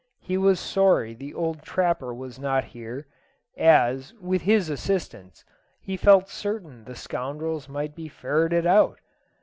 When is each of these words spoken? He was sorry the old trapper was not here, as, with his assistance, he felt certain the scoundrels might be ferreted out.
He 0.21 0.35
was 0.35 0.59
sorry 0.59 1.13
the 1.13 1.31
old 1.35 1.61
trapper 1.61 2.11
was 2.11 2.39
not 2.39 2.63
here, 2.63 3.05
as, 3.55 4.15
with 4.15 4.41
his 4.41 4.67
assistance, 4.67 5.45
he 5.79 5.95
felt 5.95 6.27
certain 6.27 6.85
the 6.85 6.95
scoundrels 6.95 7.69
might 7.69 7.93
be 7.95 8.07
ferreted 8.07 8.65
out. 8.65 8.97